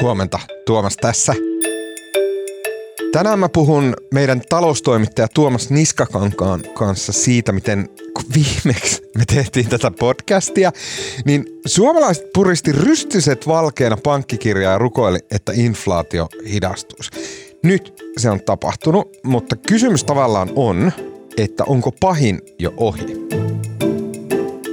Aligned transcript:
Huomenta, 0.00 0.38
Tuomas 0.66 0.96
tässä. 0.96 1.34
Tänään 3.12 3.38
mä 3.38 3.48
puhun 3.48 3.94
meidän 4.14 4.42
taloustoimittaja 4.48 5.28
Tuomas 5.34 5.70
Niskakankaan 5.70 6.60
kanssa 6.74 7.12
siitä, 7.12 7.52
miten 7.52 7.88
viimeksi 8.34 9.02
me 9.18 9.24
tehtiin 9.34 9.68
tätä 9.68 9.90
podcastia, 9.90 10.72
niin 11.24 11.44
suomalaiset 11.66 12.32
puristi 12.34 12.72
rystyset 12.72 13.46
valkeana 13.46 13.96
pankkikirjaa 13.96 14.72
ja 14.72 14.78
rukoili, 14.78 15.18
että 15.30 15.52
inflaatio 15.54 16.28
hidastuisi. 16.52 17.10
Nyt 17.62 17.94
se 18.18 18.30
on 18.30 18.40
tapahtunut, 18.40 19.16
mutta 19.24 19.56
kysymys 19.56 20.04
tavallaan 20.04 20.50
on, 20.56 20.92
että 21.36 21.64
onko 21.64 21.92
pahin 22.00 22.40
jo 22.58 22.72
ohi? 22.76 23.06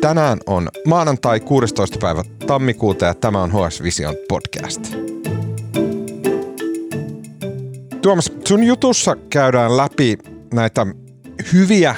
Tänään 0.02 0.40
on 0.46 0.70
maanantai 0.86 1.40
16. 1.40 1.98
päivä 2.02 2.24
tammikuuta 2.48 3.06
ja 3.06 3.14
tämä 3.14 3.42
on 3.42 3.52
HS 3.52 3.84
Vision 3.84 4.16
podcast. 4.30 5.07
Tuomas, 8.08 8.32
sun 8.48 8.64
jutussa 8.64 9.16
käydään 9.30 9.78
läpi 9.78 10.18
näitä 10.54 10.88
hyviä 11.54 11.96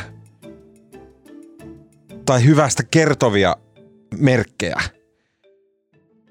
tai 2.26 2.44
hyvästä 2.46 2.84
kertovia 2.92 3.56
merkkejä 4.18 4.82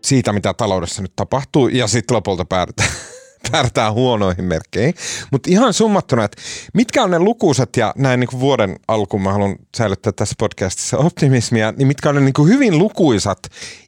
siitä, 0.03 0.33
mitä 0.33 0.55
taloudessa 0.55 1.03
nyt 1.03 1.13
tapahtuu, 1.17 1.69
ja 1.69 1.87
sitten 1.87 2.15
lopulta 2.15 2.45
päädytään, 2.45 2.89
päädytään 3.53 3.93
huonoihin 3.93 4.45
merkkeihin. 4.45 4.95
Mutta 5.33 5.51
ihan 5.51 5.73
summattuna, 5.73 6.25
että 6.25 6.43
mitkä 6.75 7.03
on 7.03 7.11
ne 7.11 7.19
lukuisat, 7.19 7.77
ja 7.77 7.93
näin 7.97 8.21
niin 8.21 8.29
kuin 8.29 8.41
vuoden 8.41 8.77
alkuun 8.89 9.23
mä 9.23 9.33
haluan 9.33 9.57
säilyttää 9.77 10.13
tässä 10.13 10.35
podcastissa 10.39 10.99
optimismia, 11.09 11.73
niin 11.73 11.89
mitkä 11.89 12.09
on 12.09 12.15
ne 12.15 12.21
niin 12.21 12.33
kuin 12.33 12.49
hyvin 12.49 12.79
lukuisat 12.79 13.39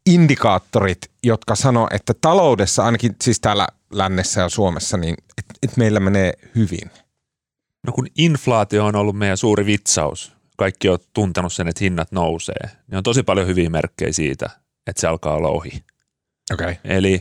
indikaattorit, 0.07 0.99
jotka 1.23 1.55
sanoo, 1.55 1.89
että 1.91 2.15
taloudessa, 2.21 2.85
ainakin 2.85 3.17
siis 3.23 3.41
täällä 3.41 3.69
lännessä 3.93 4.41
ja 4.41 4.49
Suomessa, 4.49 4.97
niin 4.97 5.15
et 5.71 5.77
meillä 5.77 6.01
menee 6.01 6.33
hyvin. 6.55 6.91
No 7.87 7.93
kun 7.93 8.07
inflaatio 8.19 8.85
on 8.85 8.97
ollut 8.97 9.17
meidän 9.17 9.37
suuri 9.37 9.67
vitsaus, 9.67 10.33
kaikki 10.57 10.89
on 10.89 10.99
tuntenut 11.13 11.53
sen, 11.53 11.69
että 11.69 11.85
hinnat 11.85 12.13
nousee, 12.13 12.71
niin 12.87 12.97
on 12.97 13.03
tosi 13.03 13.23
paljon 13.23 13.47
hyviä 13.47 13.71
merkkejä 13.71 14.13
siitä, 14.13 14.51
että 14.87 15.01
se 15.01 15.07
alkaa 15.07 15.35
olla 15.35 15.49
ohi. 15.49 15.85
Okay. 16.53 16.75
Eli 16.85 17.21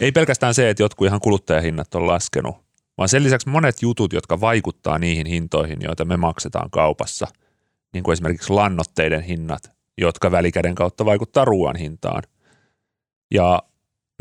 ei 0.00 0.12
pelkästään 0.12 0.54
se, 0.54 0.70
että 0.70 0.82
jotkut 0.82 1.06
ihan 1.06 1.20
kuluttajahinnat 1.20 1.94
on 1.94 2.06
laskenut, 2.06 2.56
vaan 2.98 3.08
sen 3.08 3.22
lisäksi 3.22 3.48
monet 3.48 3.82
jutut, 3.82 4.12
jotka 4.12 4.40
vaikuttaa 4.40 4.98
niihin 4.98 5.26
hintoihin, 5.26 5.78
joita 5.80 6.04
me 6.04 6.16
maksetaan 6.16 6.70
kaupassa, 6.70 7.26
niin 7.92 8.04
kuin 8.04 8.12
esimerkiksi 8.12 8.52
lannoitteiden 8.52 9.22
hinnat, 9.22 9.70
jotka 9.98 10.30
välikäden 10.30 10.74
kautta 10.74 11.04
vaikuttaa 11.04 11.44
ruoan 11.44 11.76
hintaan, 11.76 12.22
ja 13.34 13.62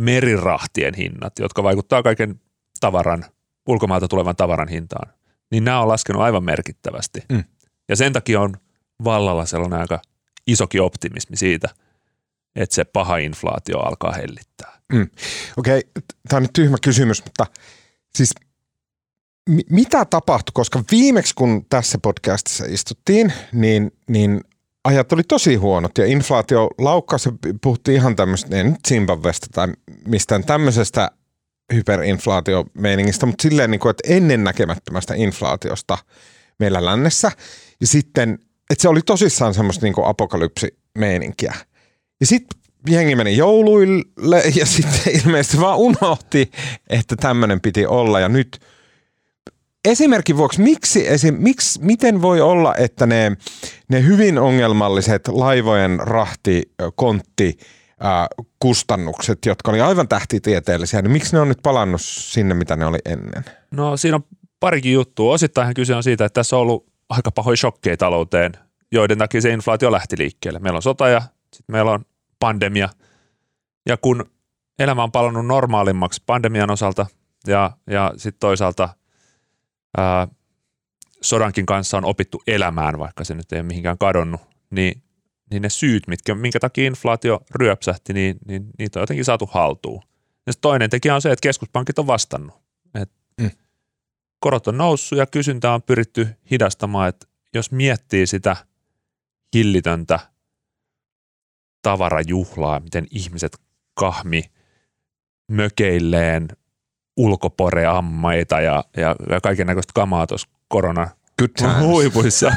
merirahtien 0.01 0.93
hinnat, 0.93 1.39
jotka 1.39 1.63
vaikuttaa 1.63 2.03
kaiken 2.03 2.41
tavaran, 2.79 3.25
ulkomailta 3.69 4.07
tulevan 4.07 4.35
tavaran 4.35 4.67
hintaan, 4.67 5.13
niin 5.51 5.63
nämä 5.63 5.81
on 5.81 5.87
laskenut 5.87 6.21
aivan 6.21 6.43
merkittävästi. 6.43 7.23
Mm. 7.29 7.43
Ja 7.89 7.95
sen 7.95 8.13
takia 8.13 8.41
on 8.41 8.53
vallalla 9.03 9.45
sellainen 9.45 9.79
aika 9.79 10.01
isokin 10.47 10.81
optimismi 10.81 11.37
siitä, 11.37 11.69
että 12.55 12.75
se 12.75 12.83
paha 12.83 13.17
inflaatio 13.17 13.79
alkaa 13.79 14.11
hellittää. 14.11 14.79
Mm. 14.93 15.09
Okei, 15.57 15.79
okay. 15.79 16.03
tämä 16.29 16.37
on 16.37 16.43
nyt 16.43 16.53
tyhmä 16.53 16.77
kysymys, 16.81 17.25
mutta 17.25 17.45
siis 18.15 18.29
mi- 19.49 19.65
mitä 19.69 20.05
tapahtui, 20.05 20.51
koska 20.53 20.83
viimeksi 20.91 21.35
kun 21.35 21.65
tässä 21.69 21.97
podcastissa 22.01 22.65
istuttiin, 22.67 23.33
niin, 23.53 23.91
niin 24.09 24.41
ajat 24.83 25.11
oli 25.11 25.23
tosi 25.23 25.55
huonot 25.55 25.97
ja 25.97 26.05
inflaatio 26.05 26.69
laukkasi, 26.77 27.29
puhuttiin 27.61 27.95
ihan 27.95 28.15
tämmöistä, 28.15 28.57
ei 28.57 28.63
nyt 28.63 28.79
Zimbabwesta 28.87 29.47
tai 29.51 29.67
mistään 30.07 30.43
tämmöisestä 30.43 31.11
hyperinflaatiomeiningistä, 31.73 33.25
mutta 33.25 33.41
silleen, 33.41 33.71
niin 33.71 33.79
kuin, 33.79 33.89
että 33.89 34.13
ennen 34.13 34.43
näkemättömästä 34.43 35.13
inflaatiosta 35.13 35.97
meillä 36.59 36.85
lännessä. 36.85 37.31
Ja 37.81 37.87
sitten, 37.87 38.39
että 38.69 38.81
se 38.81 38.89
oli 38.89 39.01
tosissaan 39.01 39.53
semmoista 39.53 39.85
niin 39.85 39.93
apokalypsimeininkiä. 40.05 41.53
Ja 42.19 42.25
sitten 42.25 42.59
jengi 42.87 43.15
meni 43.15 43.37
jouluille 43.37 44.43
ja 44.55 44.65
sitten 44.75 45.21
ilmeisesti 45.23 45.59
vaan 45.59 45.77
unohti, 45.77 46.51
että 46.89 47.15
tämmöinen 47.15 47.61
piti 47.61 47.85
olla. 47.85 48.19
Ja 48.19 48.29
nyt 48.29 48.59
esimerkin 49.85 50.37
vuoksi, 50.37 50.61
miksi, 50.61 51.07
esim, 51.07 51.35
miksi, 51.39 51.79
miten 51.83 52.21
voi 52.21 52.41
olla, 52.41 52.75
että 52.75 53.05
ne, 53.05 53.31
ne 53.89 54.03
hyvin 54.03 54.37
ongelmalliset 54.37 55.27
laivojen 55.27 55.99
rahti, 55.99 56.71
kontti, 56.95 57.57
ää, 57.99 58.27
kustannukset, 58.59 59.45
jotka 59.45 59.71
oli 59.71 59.81
aivan 59.81 60.07
tähtitieteellisiä, 60.07 61.01
niin 61.01 61.11
miksi 61.11 61.35
ne 61.35 61.39
on 61.39 61.47
nyt 61.47 61.59
palannut 61.63 62.01
sinne, 62.01 62.53
mitä 62.53 62.75
ne 62.75 62.85
oli 62.85 62.97
ennen? 63.05 63.45
No 63.71 63.97
siinä 63.97 64.15
on 64.15 64.23
parikin 64.59 64.93
juttua. 64.93 65.33
Osittain 65.33 65.73
kyse 65.73 65.95
on 65.95 66.03
siitä, 66.03 66.25
että 66.25 66.39
tässä 66.39 66.55
on 66.55 66.61
ollut 66.61 66.85
aika 67.09 67.31
pahoja 67.31 67.57
shokkeja 67.57 67.97
talouteen, 67.97 68.51
joiden 68.91 69.17
takia 69.17 69.41
se 69.41 69.49
inflaatio 69.49 69.91
lähti 69.91 70.17
liikkeelle. 70.17 70.59
Meillä 70.59 70.77
on 70.77 70.81
sota 70.81 71.07
ja 71.07 71.21
sitten 71.55 71.73
meillä 71.73 71.91
on 71.91 72.05
pandemia. 72.39 72.89
Ja 73.85 73.97
kun 73.97 74.25
elämä 74.79 75.03
on 75.03 75.11
palannut 75.11 75.45
normaalimmaksi 75.45 76.23
pandemian 76.25 76.71
osalta 76.71 77.05
ja, 77.47 77.71
ja 77.89 78.13
sitten 78.17 78.39
toisaalta 78.39 78.89
ää, 79.97 80.27
sodankin 81.21 81.65
kanssa 81.65 81.97
on 81.97 82.05
opittu 82.05 82.41
elämään, 82.47 82.99
vaikka 82.99 83.23
se 83.23 83.35
nyt 83.35 83.51
ei 83.51 83.59
ole 83.59 83.67
mihinkään 83.67 83.97
kadonnut, 83.97 84.41
niin, 84.69 85.03
niin 85.51 85.61
ne 85.61 85.69
syyt, 85.69 86.07
mitkä, 86.07 86.35
minkä 86.35 86.59
takia 86.59 86.87
inflaatio 86.87 87.39
ryöpsähti, 87.55 88.13
niin, 88.13 88.37
niin 88.47 88.65
niitä 88.79 88.99
on 88.99 89.01
jotenkin 89.01 89.25
saatu 89.25 89.45
haltuun. 89.45 90.03
Ja 90.47 90.53
toinen 90.61 90.89
tekijä 90.89 91.15
on 91.15 91.21
se, 91.21 91.31
että 91.31 91.43
keskuspankit 91.43 91.99
on 91.99 92.07
vastannut. 92.07 92.55
Et 92.95 93.11
Mm. 93.39 93.51
Korot 94.39 94.67
on 94.67 94.77
noussut 94.77 95.17
ja 95.17 95.25
kysyntä 95.25 95.71
on 95.71 95.81
pyritty 95.81 96.27
hidastamaan, 96.51 97.09
että 97.09 97.27
jos 97.53 97.71
miettii 97.71 98.27
sitä 98.27 98.55
hillitöntä 99.55 100.19
tavarajuhlaa, 101.81 102.79
miten 102.79 103.07
ihmiset 103.11 103.57
kahmi 103.93 104.43
mökeilleen 105.51 106.47
ulkoporeammeita 107.17 108.61
ja, 108.61 108.83
ja, 108.97 109.15
ja 109.29 109.41
kaiken 109.41 109.67
näköistä 109.67 109.91
kamaa 109.95 110.27
tuossa 110.27 110.49
korona 110.67 111.09
Good 111.39 111.49
times. 111.57 111.79
huipuissa. 111.79 112.53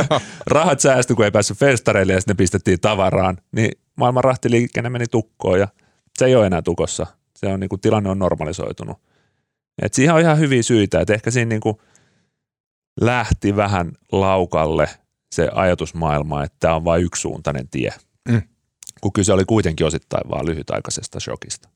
Rahat 0.46 0.80
säästyi, 0.80 1.16
kun 1.16 1.24
ei 1.24 1.30
päässyt 1.30 1.58
festareille 1.58 2.12
ja 2.12 2.20
sitten 2.20 2.34
ne 2.34 2.36
pistettiin 2.36 2.80
tavaraan. 2.80 3.38
Niin 3.52 3.70
maailman 3.96 4.24
rahtiliikenne 4.24 4.90
meni 4.90 5.06
tukkoon 5.06 5.60
ja 5.60 5.68
se 6.18 6.24
ei 6.24 6.36
ole 6.36 6.46
enää 6.46 6.62
tukossa. 6.62 7.06
Se 7.36 7.46
on 7.46 7.60
niin 7.60 7.68
kuin, 7.68 7.80
tilanne 7.80 8.10
on 8.10 8.18
normalisoitunut. 8.18 8.96
Et 9.82 9.94
siihen 9.94 10.14
on 10.14 10.20
ihan 10.20 10.38
hyviä 10.38 10.62
syitä, 10.62 11.00
että 11.00 11.14
ehkä 11.14 11.30
siinä 11.30 11.48
niin 11.48 11.60
kuin 11.60 11.76
lähti 13.00 13.56
vähän 13.56 13.92
laukalle 14.12 14.88
se 15.32 15.48
ajatusmaailma, 15.52 16.44
että 16.44 16.56
tämä 16.60 16.74
on 16.74 16.84
vain 16.84 17.02
yksisuuntainen 17.02 17.68
tie. 17.68 17.92
Mm. 18.28 18.42
Kun 19.00 19.12
kyse 19.12 19.32
oli 19.32 19.44
kuitenkin 19.44 19.86
osittain 19.86 20.30
vain 20.30 20.46
lyhytaikaisesta 20.46 21.20
shokista. 21.20 21.68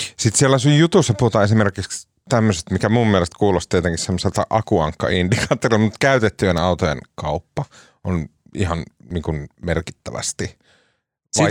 Sitten 0.00 0.38
siellä 0.38 0.58
sun 0.58 0.78
jutussa 0.78 1.14
puhutaan 1.14 1.44
esimerkiksi 1.44 2.08
tämmöisestä, 2.30 2.72
mikä 2.72 2.88
mun 2.88 3.06
mielestä 3.06 3.36
kuulosti 3.38 3.76
jotenkin 3.76 3.98
semmoiselta 3.98 4.46
akuankka-indikaattorilta, 4.50 5.78
mutta 5.78 5.96
käytettyjen 6.00 6.56
autojen 6.58 6.98
kauppa 7.14 7.64
on 8.04 8.28
ihan 8.54 8.82
niin 9.10 9.22
kuin 9.22 9.48
merkittävästi. 9.62 10.44
Siitä 10.46 10.58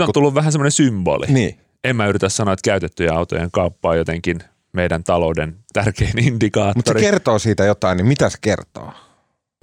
on 0.03 0.09
Vaikut- 0.09 0.13
tullut 0.13 0.33
vähän 0.33 0.51
semmoinen 0.51 0.71
symboli. 0.71 1.25
Niin, 1.29 1.59
En 1.83 1.95
mä 1.95 2.07
yritä 2.07 2.29
sanoa, 2.29 2.53
että 2.53 2.69
käytettyjen 2.69 3.13
autojen 3.13 3.51
kauppa 3.51 3.89
on 3.89 3.97
jotenkin 3.97 4.39
meidän 4.73 5.03
talouden 5.03 5.57
tärkein 5.73 6.09
mutta 6.15 6.21
se 6.23 6.27
indikaattori. 6.27 7.01
kertoo 7.01 7.39
siitä 7.39 7.65
jotain, 7.65 7.97
niin 7.97 8.07
mitä 8.07 8.29
se 8.29 8.37
kertoo? 8.41 8.93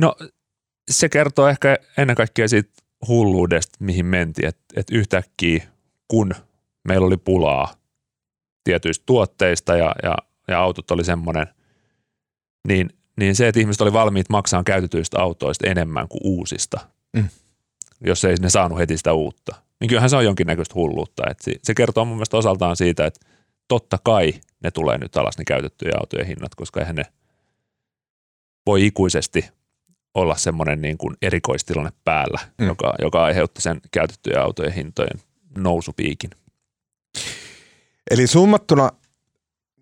No 0.01 0.17
se 0.91 1.09
kertoo 1.09 1.49
ehkä 1.49 1.79
ennen 1.99 2.17
kaikkea 2.17 2.49
siitä 2.49 2.71
hulluudesta, 3.09 3.77
mihin 3.81 4.07
mentiin, 4.07 4.49
että, 4.49 4.65
että 4.77 4.97
yhtäkkiä 4.97 5.67
kun 6.09 6.35
meillä 6.89 7.07
oli 7.07 7.17
pulaa 7.17 7.75
tietyistä 8.65 9.03
tuotteista 9.07 9.77
ja, 9.77 9.95
ja, 10.03 10.17
ja 10.49 10.61
autot 10.61 10.91
oli 10.91 11.05
semmoinen, 11.05 11.47
niin, 12.69 12.91
niin 13.21 13.37
se, 13.37 13.49
että 13.49 13.61
ihmiset 13.61 13.81
oli 13.81 13.93
valmiit 13.93 14.29
maksamaan 14.29 14.65
käytetyistä 14.65 15.21
autoista 15.21 15.67
enemmän 15.67 16.09
kuin 16.09 16.21
uusista, 16.25 16.81
Mm. 17.17 17.29
jos 18.01 18.25
ei 18.25 18.35
ne 18.41 18.51
saanut 18.51 18.79
heti 18.79 18.97
sitä 18.97 19.13
uutta, 19.13 19.55
niin 19.81 19.89
kyllähän 19.89 20.11
se 20.11 20.17
on 20.17 20.25
jonkinnäköistä 20.25 20.75
hulluutta. 20.75 21.23
Että 21.31 21.45
se, 21.45 21.53
se 21.63 21.75
kertoo 21.75 22.05
mun 22.05 22.17
mielestä 22.17 22.37
osaltaan 22.37 22.77
siitä, 22.77 23.07
että 23.07 23.21
totta 23.69 23.99
kai 24.05 24.35
ne 24.63 24.71
tulee 24.71 24.99
nyt 24.99 25.17
alas 25.17 25.39
ne 25.39 25.45
käytettyjen 25.45 26.01
autojen 26.01 26.27
hinnat, 26.27 26.55
koska 26.55 26.81
eihän 26.81 26.97
ne 26.97 27.05
voi 28.67 28.87
ikuisesti 28.87 29.49
olla 30.15 30.37
semmoinen 30.37 30.81
niin 30.81 30.99
kuin 30.99 31.17
erikoistilanne 31.23 31.93
päällä, 32.05 32.41
mm. 32.59 32.67
joka, 32.67 32.95
joka 33.03 33.25
aiheutti 33.25 33.63
sen 33.63 33.81
käytettyjen 33.91 34.43
autojen 34.43 34.73
hintojen 34.73 35.21
nousupiikin. 35.59 36.31
Eli 38.11 38.27
summattuna 38.27 38.91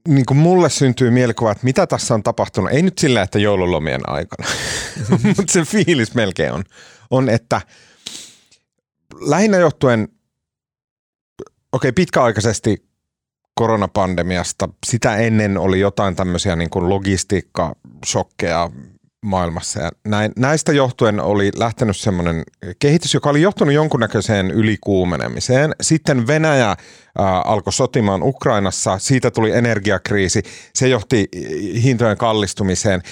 niin 0.08 0.26
kuin 0.26 0.38
mulle 0.38 0.70
syntyy 0.70 1.10
mielikuva, 1.10 1.52
että 1.52 1.64
mitä 1.64 1.86
tässä 1.86 2.14
on 2.14 2.22
tapahtunut. 2.22 2.70
Ei 2.70 2.82
nyt 2.82 2.98
sillä, 2.98 3.22
että 3.22 3.38
joululomien 3.38 4.00
aikana, 4.06 4.48
mutta 5.36 5.52
se 5.52 5.64
fiilis 5.64 6.14
melkein 6.14 6.52
on, 6.52 6.64
on, 7.10 7.28
että 7.28 7.60
lähinnä 9.20 9.56
johtuen, 9.56 10.08
okei 11.72 11.92
pitkäaikaisesti 11.92 12.88
koronapandemiasta. 13.54 14.68
Sitä 14.86 15.16
ennen 15.16 15.58
oli 15.58 15.80
jotain 15.80 16.16
tämmöisiä 16.16 16.56
niin 16.56 16.70
kuin 16.70 16.88
logistiikkashokkeja 16.88 18.70
maailmassa. 19.24 19.80
Ja 19.80 19.90
näin, 20.06 20.32
näistä 20.36 20.72
johtuen 20.72 21.20
oli 21.20 21.50
lähtenyt 21.56 21.96
semmoinen 21.96 22.42
kehitys, 22.78 23.14
joka 23.14 23.30
oli 23.30 23.42
johtunut 23.42 23.74
jonkunnäköiseen 23.74 24.50
ylikuumenemiseen. 24.50 25.74
Sitten 25.80 26.26
Venäjä 26.26 26.66
ää, 26.66 27.40
alkoi 27.40 27.72
sotimaan 27.72 28.22
Ukrainassa, 28.22 28.98
siitä 28.98 29.30
tuli 29.30 29.50
energiakriisi, 29.50 30.42
se 30.74 30.88
johti 30.88 31.28
hintojen 31.82 32.16
kallistumiseen 32.16 33.02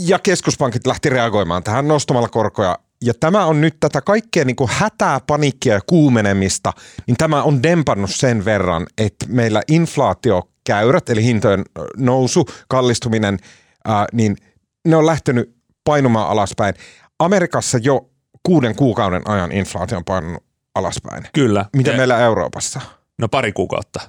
ja 0.00 0.18
keskuspankit 0.18 0.86
lähti 0.86 1.08
reagoimaan 1.08 1.62
tähän 1.62 1.88
nostamalla 1.88 2.28
korkoja 2.28 2.78
ja 3.04 3.14
tämä 3.20 3.46
on 3.46 3.60
nyt 3.60 3.76
tätä 3.80 4.00
kaikkea 4.00 4.44
niin 4.44 4.56
kuin 4.56 4.70
hätää, 4.72 5.20
paniikkia 5.26 5.74
ja 5.74 5.80
kuumenemista, 5.86 6.72
niin 7.06 7.16
tämä 7.16 7.42
on 7.42 7.62
dempannut 7.62 8.10
sen 8.10 8.44
verran, 8.44 8.86
että 8.98 9.26
meillä 9.28 9.62
inflaatiokäyrät, 9.68 11.08
eli 11.08 11.24
hintojen 11.24 11.64
nousu, 11.96 12.46
kallistuminen, 12.68 13.38
ää, 13.84 14.06
niin 14.12 14.36
ne 14.84 14.96
on 14.96 15.06
lähtenyt 15.06 15.56
painumaan 15.84 16.28
alaspäin. 16.28 16.74
Amerikassa 17.18 17.78
jo 17.78 18.10
kuuden 18.42 18.76
kuukauden 18.76 19.22
ajan 19.30 19.52
inflaatio 19.52 19.98
on 19.98 20.04
painunut 20.04 20.44
alaspäin. 20.74 21.24
Kyllä. 21.32 21.64
Mitä 21.76 21.90
Ja- 21.90 21.96
meillä 21.96 22.18
Euroopassa? 22.18 22.80
No 23.18 23.28
pari 23.28 23.52
kuukautta. 23.52 24.00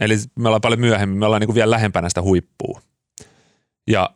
Eli 0.00 0.14
me 0.38 0.48
ollaan 0.48 0.60
paljon 0.60 0.80
myöhemmin, 0.80 1.18
me 1.18 1.26
ollaan 1.26 1.40
niin 1.40 1.48
kuin 1.48 1.54
vielä 1.54 1.70
lähempänä 1.70 2.08
sitä 2.08 2.22
huippua. 2.22 2.80
Ja 3.86 4.10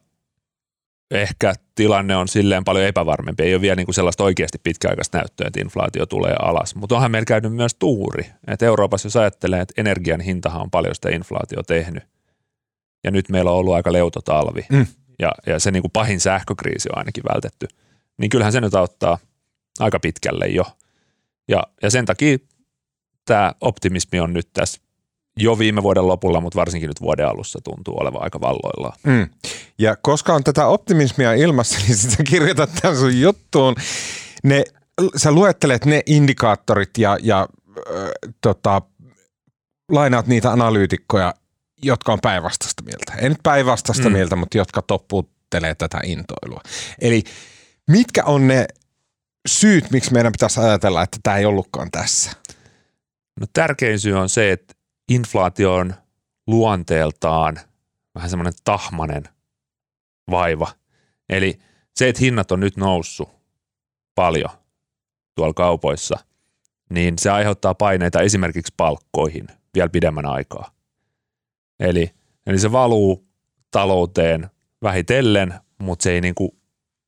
ehkä 1.10 1.54
tilanne 1.74 2.16
on 2.16 2.28
silleen 2.28 2.64
paljon 2.64 2.84
epävarmempi. 2.84 3.42
Ei 3.42 3.54
ole 3.54 3.60
vielä 3.60 3.76
niin 3.76 3.86
kuin 3.86 3.94
sellaista 3.94 4.24
oikeasti 4.24 4.58
pitkäaikaista 4.62 5.18
näyttöä, 5.18 5.46
että 5.46 5.60
inflaatio 5.60 6.06
tulee 6.06 6.34
alas. 6.42 6.74
Mutta 6.74 6.94
onhan 6.94 7.10
meillä 7.10 7.26
käynyt 7.26 7.52
myös 7.52 7.74
tuuri. 7.74 8.30
Että 8.46 8.66
Euroopassa 8.66 9.06
jos 9.06 9.16
ajattelee, 9.16 9.60
että 9.60 9.74
energian 9.76 10.20
hintahan 10.20 10.62
on 10.62 10.70
paljon 10.70 10.94
sitä 10.94 11.10
inflaatio 11.10 11.62
tehnyt. 11.62 12.04
Ja 13.04 13.10
nyt 13.10 13.28
meillä 13.28 13.50
on 13.50 13.56
ollut 13.56 13.74
aika 13.74 13.92
leuto 13.92 14.20
talvi. 14.20 14.66
Mm. 14.70 14.86
Ja, 15.18 15.32
ja 15.46 15.58
se 15.58 15.70
niin 15.70 15.82
kuin 15.82 15.92
pahin 15.92 16.20
sähkökriisi 16.20 16.88
on 16.92 16.98
ainakin 16.98 17.24
vältetty. 17.34 17.68
Niin 18.18 18.30
kyllähän 18.30 18.52
se 18.52 18.60
nyt 18.60 18.74
auttaa 18.74 19.18
aika 19.78 20.00
pitkälle 20.00 20.46
jo. 20.46 20.64
Ja, 21.48 21.62
ja 21.82 21.90
sen 21.90 22.06
takia 22.06 22.38
tämä 23.24 23.52
optimismi 23.60 24.20
on 24.20 24.32
nyt 24.32 24.48
tässä 24.52 24.80
jo 25.36 25.58
viime 25.58 25.82
vuoden 25.82 26.08
lopulla, 26.08 26.40
mutta 26.40 26.58
varsinkin 26.58 26.88
nyt 26.88 27.00
vuoden 27.00 27.28
alussa 27.28 27.58
tuntuu 27.64 27.94
olevan 28.00 28.22
aika 28.22 28.40
valloillaan. 28.40 28.98
Mm. 29.02 29.28
Ja 29.78 29.96
koska 29.96 30.34
on 30.34 30.44
tätä 30.44 30.66
optimismia 30.66 31.32
ilmassa, 31.32 31.78
niin 31.86 31.96
sitä 31.96 32.22
kirjoitat 32.22 32.70
tämän 32.82 32.96
sun 32.96 33.20
juttuun. 33.20 33.74
Ne, 34.42 34.64
sä 35.16 35.32
luettelet 35.32 35.84
ne 35.84 36.02
indikaattorit 36.06 36.98
ja, 36.98 37.18
ja 37.22 37.48
äh, 37.78 38.08
tota, 38.40 38.82
lainaat 39.92 40.26
niitä 40.26 40.52
analyytikkoja, 40.52 41.34
jotka 41.82 42.12
on 42.12 42.19
päinvastaista 42.23 42.82
mieltä. 42.82 43.12
Ei 43.23 43.28
nyt 43.28 43.38
päinvastaista 43.43 44.08
Mm. 44.08 44.12
mieltä, 44.12 44.37
mutta 44.37 44.58
jotka 44.58 44.82
toppuuttelee 44.82 45.75
tätä 45.75 46.00
intoilua. 46.05 46.61
Eli 47.00 47.25
mitkä 47.90 48.25
on 48.25 48.49
ne 48.49 48.67
syyt, 49.49 49.90
miksi 49.90 50.12
meidän 50.12 50.32
pitäisi 50.32 50.61
ajatella, 50.61 51.02
että 51.02 51.19
tämä 51.23 51.37
ei 51.37 51.44
ollutkaan 51.44 51.90
tässä? 51.90 52.31
No 53.40 53.46
tärkein 53.52 54.00
syy 54.00 54.12
on 54.12 54.28
se, 54.28 54.52
että 54.52 54.75
inflaatio 55.08 55.75
on 55.75 55.94
luonteeltaan 56.46 57.58
vähän 58.14 58.31
semmoinen 58.31 58.52
tahmanen 58.64 59.25
vaiva. 60.31 60.73
Eli 61.28 61.58
se, 61.96 62.08
että 62.08 62.20
hinnat 62.20 62.52
on 62.52 62.61
nyt 62.61 62.76
noussut 62.76 63.28
paljon 64.14 64.50
tuolla 65.34 65.55
kaupoissa, 65.55 66.19
niin 66.90 67.14
se 67.19 67.31
aiheuttaa 67.31 67.75
paineita 67.75 68.20
esimerkiksi 68.20 68.75
palkkoihin 68.76 69.46
vielä 69.75 69.88
pidemmän 69.88 70.26
aikaa. 70.26 70.75
Eli, 71.81 72.11
eli 72.46 72.58
se 72.58 72.73
valuu 72.73 73.28
talouteen 73.70 74.50
vähitellen, 74.82 75.55
mutta 75.78 76.02
se 76.02 76.12
ei 76.12 76.20
niinku, 76.20 76.56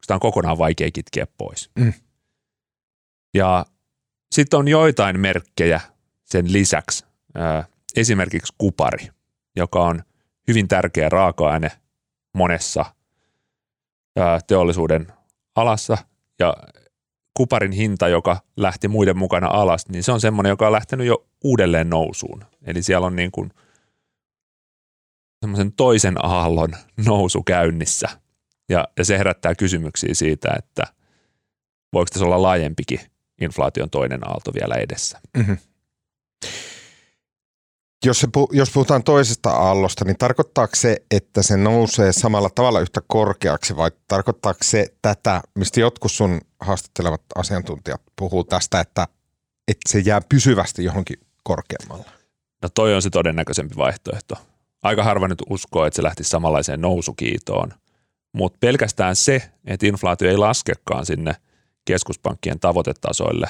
sitä 0.03 0.15
on 0.15 0.21
kokonaan 0.21 0.59
vaikea 0.59 0.91
kitkeä 0.91 1.27
pois. 1.39 1.71
Mm. 1.79 1.93
Ja 3.35 3.67
sitten 4.35 4.59
on 4.59 4.69
joitain 4.69 5.21
merkkejä 5.21 5.81
sen 6.25 6.53
lisäksi, 6.53 7.05
esimerkiksi 7.97 8.55
kupari, 8.59 9.09
joka 9.57 9.83
on 9.85 10.03
hyvin 10.49 10.69
tärkeä 10.69 11.09
raaka-aine 11.09 11.71
monessa 12.35 12.85
teollisuuden 14.47 15.07
alassa 15.55 15.99
ja 16.39 16.57
kuparin 17.35 17.73
hinta, 17.73 18.09
joka 18.09 18.41
lähti 18.57 18.89
muiden 18.89 19.19
mukana 19.19 19.47
alas, 19.47 19.89
niin 19.89 20.03
se 20.03 20.13
on 20.13 20.21
semmoinen, 20.21 20.51
joka 20.51 20.67
on 20.67 20.73
lähtenyt 20.73 21.07
jo 21.07 21.27
uudelleen 21.45 21.91
nousuun. 21.91 22.45
Eli 22.63 22.83
siellä 22.83 23.07
on 23.07 23.17
niin 23.17 23.31
kuin 23.31 23.51
semmoisen 25.41 25.73
toisen 25.73 26.25
aallon 26.25 26.73
nousu 27.07 27.43
käynnissä. 27.43 28.09
Ja, 28.69 28.89
ja 28.99 29.05
se 29.05 29.19
herättää 29.19 29.55
kysymyksiä 29.55 30.15
siitä, 30.15 30.49
että 30.59 30.83
voiko 31.93 32.07
tässä 32.13 32.25
olla 32.25 32.43
laajempikin 32.43 33.01
inflaation 33.41 33.91
toinen 33.91 34.29
aalto 34.29 34.55
vielä 34.55 34.75
edessä. 34.75 35.21
Mm-hmm. 35.37 35.59
Jos, 38.05 38.21
se, 38.21 38.29
jos 38.53 38.71
puhutaan 38.71 39.05
toisesta 39.05 39.51
aallosta, 39.51 40.05
niin 40.05 40.19
tarkoittaako 40.19 40.77
se, 40.77 40.97
että 41.11 41.43
se 41.43 41.57
nousee 41.57 42.13
samalla 42.13 42.51
tavalla 42.55 42.81
yhtä 42.81 43.01
korkeaksi 43.07 43.77
vai 43.77 43.91
tarkoittaako 44.09 44.59
se 44.63 44.87
tätä, 45.03 45.41
mistä 45.55 45.81
jotkut 45.81 46.13
sun 46.13 46.41
haastattelevat 46.61 47.23
asiantuntijat 47.35 48.03
puhuu 48.17 48.45
tästä, 48.45 48.81
että, 48.81 49.09
että 49.69 49.93
se 49.93 49.99
jää 49.99 50.21
pysyvästi 50.29 50.85
johonkin 50.85 51.17
korkeammalle? 51.45 52.11
No 52.63 52.69
toi 52.69 52.95
on 52.95 53.03
se 53.03 53.11
todennäköisempi 53.11 53.77
vaihtoehto. 53.77 54.35
Aika 54.83 55.05
harva 55.05 55.29
nyt 55.29 55.43
uskoo, 55.51 55.87
että 55.87 55.97
se 55.97 56.03
lähtisi 56.03 56.31
samanlaiseen 56.31 56.81
nousukiitoon, 56.81 57.73
mutta 58.33 58.59
pelkästään 58.61 59.17
se, 59.17 59.51
että 59.65 59.87
inflaatio 59.87 60.31
ei 60.31 60.37
laskekaan 60.37 61.07
sinne 61.07 61.35
keskuspankkien 61.85 62.61
tavoitetasoille, 62.61 63.49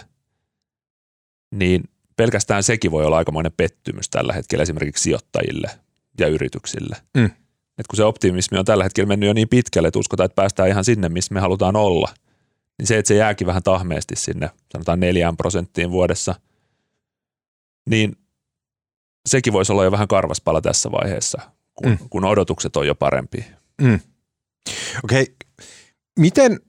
niin 1.54 1.84
pelkästään 2.16 2.62
sekin 2.62 2.90
voi 2.90 3.04
olla 3.04 3.16
aikamoinen 3.16 3.52
pettymys 3.56 4.10
tällä 4.10 4.32
hetkellä 4.32 4.62
esimerkiksi 4.62 5.02
sijoittajille 5.02 5.70
ja 6.18 6.26
yrityksille. 6.26 6.96
Mm. 7.16 7.30
Et 7.78 7.86
kun 7.86 7.96
se 7.96 8.04
optimismi 8.04 8.58
on 8.58 8.64
tällä 8.64 8.84
hetkellä 8.84 9.08
mennyt 9.08 9.26
jo 9.26 9.32
niin 9.32 9.48
pitkälle, 9.48 9.88
että 9.88 9.98
uskotaan, 9.98 10.24
että 10.24 10.34
päästään 10.34 10.68
ihan 10.68 10.84
sinne, 10.84 11.08
missä 11.08 11.34
me 11.34 11.40
halutaan 11.40 11.76
olla, 11.76 12.08
niin 12.78 12.86
se, 12.86 12.98
että 12.98 13.08
se 13.08 13.14
jääkin 13.14 13.46
vähän 13.46 13.62
tahmeesti 13.62 14.16
sinne, 14.16 14.50
sanotaan 14.72 15.00
neljään 15.00 15.36
prosenttiin 15.36 15.90
vuodessa, 15.90 16.34
niin 17.90 18.16
sekin 19.28 19.52
voisi 19.52 19.72
olla 19.72 19.84
jo 19.84 19.92
vähän 19.92 20.08
karvaspala 20.08 20.60
tässä 20.60 20.90
vaiheessa, 20.90 21.40
kun, 21.74 21.90
Mm. 21.90 21.98
kun 22.10 22.24
odotukset 22.24 22.76
on 22.76 22.86
jo 22.86 22.94
parempia. 22.94 23.44
Mm. 23.82 24.00
Okei, 25.04 25.22
okay. 25.22 25.34
miten 26.18 26.60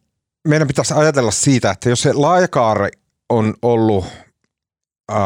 meidän 0.48 0.68
pitäisi 0.68 0.94
ajatella 0.94 1.32
siitä, 1.32 1.72
että 1.72 1.90
jos 1.90 2.02
se 2.02 2.14
laajakaari 2.14 2.90
on 3.30 3.54
ollut 3.62 4.06
äh, 5.12 5.18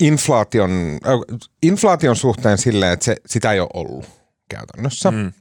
inflaation, 0.00 0.70
äh, 1.06 1.46
inflaation 1.62 2.16
suhteen 2.16 2.58
silleen, 2.58 2.92
että 2.92 3.04
se, 3.04 3.16
sitä 3.26 3.52
ei 3.52 3.60
ole 3.60 3.68
ollut 3.74 4.04
käytännössä. 4.50 5.10
Mm. 5.10 5.32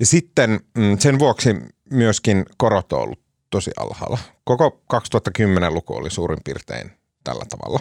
Ja 0.00 0.06
sitten 0.06 0.60
mm, 0.78 0.98
sen 0.98 1.18
vuoksi 1.18 1.56
myöskin 1.90 2.44
korot 2.56 2.92
on 2.92 3.00
ollut 3.00 3.20
tosi 3.50 3.70
alhaalla. 3.76 4.18
Koko 4.44 4.80
2010-luku 4.94 5.94
oli 5.96 6.10
suurin 6.10 6.38
piirtein 6.44 6.92
tällä 7.24 7.44
tavalla. 7.50 7.80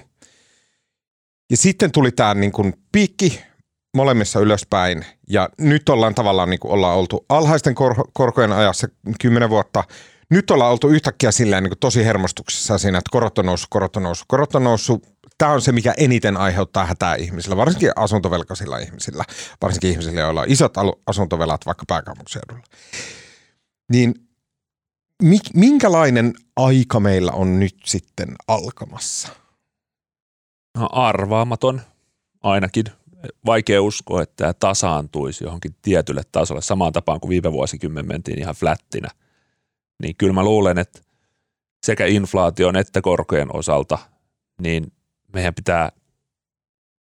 Ja 1.52 1.58
sitten 1.58 1.92
tuli 1.92 2.12
tämä 2.12 2.34
niin 2.34 2.52
kuin 2.52 2.74
piikki 2.92 3.42
molemmissa 3.96 4.40
ylöspäin 4.40 5.06
ja 5.30 5.50
nyt 5.58 5.90
ollaan 5.90 6.16
tavallaan 6.16 6.50
niin 6.50 6.60
kuin 6.60 6.72
ollaan 6.72 6.98
oltu 6.98 7.26
alhaisten 7.30 7.76
kor- 7.76 8.10
korkojen 8.14 8.52
ajassa 8.52 8.88
10 9.22 9.50
vuotta. 9.50 9.84
Nyt 10.30 10.52
ollaan 10.52 10.72
oltu 10.72 10.88
yhtäkkiä 10.88 11.32
silleen 11.32 11.64
niin 11.64 11.72
kuin 11.72 11.80
tosi 11.80 12.06
hermostuksessa 12.06 12.78
siinä, 12.78 12.98
että 12.98 13.10
korot 13.12 13.38
on 13.38 13.46
noussut, 13.46 13.68
korot 13.70 13.96
on 13.96 14.04
noussut, 14.04 14.26
korot 14.28 14.56
on 14.56 14.64
noussut. 14.64 15.08
Tämä 15.38 15.52
on 15.52 15.62
se, 15.62 15.72
mikä 15.72 15.94
eniten 15.98 16.38
aiheuttaa 16.38 16.86
hätää 16.86 17.16
ihmisillä, 17.16 17.58
varsinkin 17.58 17.92
asuntovelkaisilla 17.96 18.78
ihmisillä, 18.78 19.24
varsinkin 19.62 19.92
ihmisillä, 19.92 20.22
joilla 20.22 20.42
on 20.42 20.52
isot 20.52 20.74
asuntovelat 21.08 21.66
vaikka 21.66 21.84
pääkaupunkiseudulla. 21.88 22.64
Niin 23.92 24.14
mi- 25.24 25.40
minkälainen 25.54 26.34
aika 26.56 27.00
meillä 27.00 27.32
on 27.32 27.60
nyt 27.60 27.76
sitten 27.86 28.36
alkamassa? 28.48 29.41
No, 30.78 30.90
arvaamaton 30.92 31.82
ainakin. 32.44 32.86
Vaikea 33.46 33.82
uskoa, 33.82 34.22
että 34.22 34.36
tämä 34.36 34.54
tasaantuisi 34.54 35.44
johonkin 35.44 35.76
tietylle 35.82 36.22
tasolle 36.32 36.62
samaan 36.62 36.94
tapaan 36.94 37.20
kuin 37.20 37.30
viime 37.30 37.52
vuosikymmen 37.52 38.08
mentiin 38.08 38.40
ihan 38.40 38.56
flättinä. 38.56 39.10
Niin 40.02 40.16
kyllä 40.16 40.34
mä 40.34 40.44
luulen, 40.44 40.78
että 40.78 41.02
sekä 41.86 42.06
inflaation 42.06 42.76
että 42.76 43.02
korkojen 43.02 43.56
osalta, 43.56 43.98
niin 44.62 44.92
meidän 45.34 45.54
pitää 45.54 45.92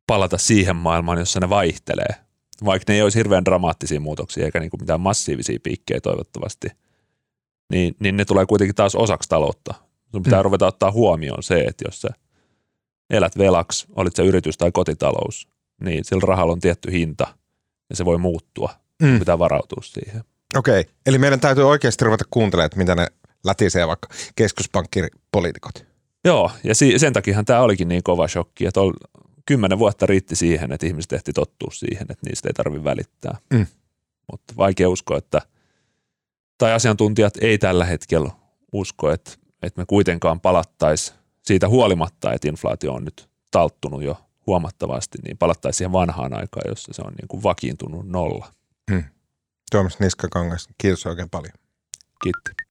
palata 0.08 0.38
siihen 0.38 0.76
maailmaan, 0.76 1.20
jossa 1.20 1.40
ne 1.40 1.50
vaihtelee. 1.50 2.16
Vaikka 2.66 2.86
ne 2.92 2.96
ei 2.96 3.02
olisi 3.02 3.18
hirveän 3.20 3.46
dramaattisia 3.46 4.00
muutoksia 4.00 4.46
eikä 4.46 4.60
niinku 4.60 4.78
mitään 4.78 5.02
massiivisia 5.02 5.60
piikkejä 5.64 6.02
toivottavasti, 6.02 6.68
niin, 7.72 7.96
niin 8.00 8.18
ne 8.18 8.26
tulee 8.26 8.46
kuitenkin 8.46 8.76
taas 8.76 8.96
osaksi 8.96 9.30
taloutta. 9.30 9.74
Sun 10.12 10.24
pitää 10.24 10.40
Mm. 10.40 10.44
ruveta 10.44 10.68
ottaa 10.68 10.92
huomioon 10.92 11.44
se, 11.44 11.60
että 11.60 11.86
jos 11.88 12.02
sä 12.02 12.10
elät 13.12 13.38
velaksi, 13.38 13.88
olit 13.96 14.16
se 14.16 14.24
yritys 14.24 14.58
tai 14.58 14.72
kotitalous, 14.72 15.48
niin 15.84 16.06
sillä 16.06 16.22
rahalla 16.28 16.54
on 16.54 16.60
tietty 16.60 16.92
hinta 16.92 17.28
ja 17.90 17.96
se 17.96 18.06
voi 18.06 18.18
muuttua. 18.18 18.70
Mm. 19.02 19.20
Pitää 19.20 19.40
varautua 19.40 19.84
siihen. 19.84 20.24
Okei, 20.58 20.80
okay. 20.80 20.94
eli 21.06 21.18
meidän 21.18 21.40
täytyy 21.40 21.70
oikeasti 21.70 22.06
ruveta 22.06 22.26
kuuntelemaan, 22.30 22.66
että 22.66 22.78
mitä 22.78 22.96
ne 22.96 23.08
lätisee 23.44 23.88
vaikka 23.88 24.08
keskuspankkipoliitikot. 24.36 25.86
Joo, 26.26 26.52
ja 26.64 26.76
si- 26.76 27.00
sen 27.00 27.14
takiahan 27.14 27.46
tämä 27.46 27.62
olikin 27.62 27.88
niin 27.88 28.04
kova 28.04 28.28
shokki, 28.28 28.66
että 28.66 28.82
ol, 28.82 28.94
kymmenen 29.46 29.80
vuotta 29.80 30.06
riitti 30.06 30.36
siihen, 30.36 30.72
että 30.72 30.88
ihmiset 30.88 31.14
ehti 31.14 31.34
tottua 31.34 31.72
siihen, 31.74 32.02
että 32.10 32.30
niistä 32.30 32.50
ei 32.50 32.54
tarvitse 32.54 32.84
välittää. 32.84 33.38
Mm. 33.54 33.68
Mutta 34.32 34.54
vaikea 34.58 34.90
uskoa, 34.90 35.18
että, 35.18 35.42
tai 36.58 36.74
asiantuntijat 36.74 37.34
ei 37.42 37.58
tällä 37.58 37.86
hetkellä 37.86 38.32
usko, 38.74 39.12
että, 39.12 39.32
että 39.62 39.82
me 39.82 39.86
kuitenkaan 39.86 40.40
palattaisi 40.40 41.14
siitä 41.46 41.68
huolimatta, 41.70 42.34
että 42.34 42.48
inflaatio 42.48 42.94
on 42.94 43.06
nyt 43.06 43.30
talttunut 43.52 44.04
jo 44.04 44.18
huomattavasti, 44.48 45.18
niin 45.24 45.38
palattaisiin 45.38 45.78
siihen 45.78 45.92
vanhaan 45.92 46.34
aikaan, 46.34 46.70
jossa 46.70 46.94
se 46.94 47.02
on 47.06 47.14
niin 47.14 47.28
kuin 47.28 47.44
vakiintunut 47.44 48.08
nolla. 48.10 48.54
Tuomas 49.72 50.00
Niskakangas, 50.00 50.70
kiitos 50.78 51.06
oikein 51.06 51.30
paljon. 51.30 51.54
Kiitti. 52.24 52.71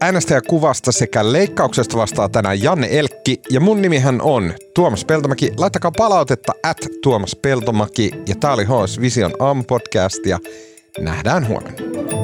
Äänestäjäkuvasta 0.00 0.92
sekä 0.92 1.32
leikkauksesta 1.32 1.96
vastaa 1.96 2.28
tänään 2.28 2.62
Janne 2.62 2.88
Elkki 2.90 3.40
ja 3.50 3.60
mun 3.60 3.82
nimihän 3.82 4.22
on 4.22 4.52
Tuomas 4.74 5.04
Peltomäki. 5.04 5.52
Laittakaa 5.56 5.90
palautetta 5.96 6.52
at 6.62 6.78
Tuomas 7.02 7.36
Peltomäki 7.42 8.10
ja 8.26 8.34
tää 8.40 8.52
oli 8.52 8.64
HS 8.64 9.00
Vision 9.00 9.32
aamupodcast 9.38 10.26
ja 10.26 10.38
nähdään 10.98 11.48
huomenna. 11.48 12.17